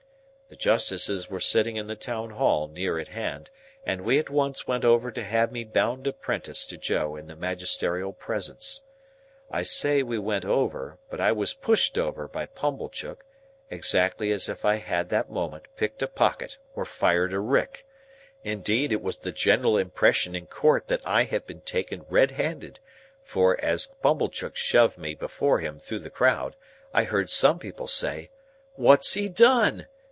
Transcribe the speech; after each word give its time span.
The 0.51 0.57
Justices 0.57 1.29
were 1.29 1.39
sitting 1.39 1.77
in 1.77 1.87
the 1.87 1.95
Town 1.95 2.31
Hall 2.31 2.67
near 2.67 2.99
at 2.99 3.07
hand, 3.07 3.49
and 3.85 4.01
we 4.01 4.19
at 4.19 4.29
once 4.29 4.67
went 4.67 4.83
over 4.83 5.09
to 5.09 5.23
have 5.23 5.49
me 5.49 5.63
bound 5.63 6.05
apprentice 6.07 6.65
to 6.65 6.77
Joe 6.77 7.15
in 7.15 7.27
the 7.27 7.37
Magisterial 7.37 8.11
presence. 8.11 8.81
I 9.49 9.63
say 9.63 10.03
we 10.03 10.19
went 10.19 10.43
over, 10.43 10.97
but 11.09 11.21
I 11.21 11.31
was 11.31 11.53
pushed 11.53 11.97
over 11.97 12.27
by 12.27 12.47
Pumblechook, 12.47 13.23
exactly 13.69 14.29
as 14.33 14.49
if 14.49 14.65
I 14.65 14.75
had 14.75 15.07
that 15.07 15.31
moment 15.31 15.67
picked 15.77 16.01
a 16.03 16.07
pocket 16.07 16.57
or 16.75 16.83
fired 16.83 17.31
a 17.31 17.39
rick; 17.39 17.87
indeed, 18.43 18.91
it 18.91 19.01
was 19.01 19.19
the 19.19 19.31
general 19.31 19.77
impression 19.77 20.35
in 20.35 20.47
Court 20.47 20.89
that 20.89 21.01
I 21.05 21.23
had 21.23 21.47
been 21.47 21.61
taken 21.61 22.05
red 22.09 22.31
handed; 22.31 22.81
for, 23.23 23.57
as 23.61 23.87
Pumblechook 24.01 24.57
shoved 24.57 24.97
me 24.97 25.15
before 25.15 25.59
him 25.59 25.79
through 25.79 25.99
the 25.99 26.09
crowd, 26.09 26.57
I 26.93 27.05
heard 27.05 27.29
some 27.29 27.57
people 27.57 27.87
say, 27.87 28.31
"What's 28.75 29.13
he 29.13 29.29
done?" 29.29 29.87